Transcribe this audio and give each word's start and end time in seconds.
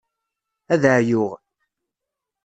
Ad 0.73 0.83
ɛeyyuɣ. 0.93 1.31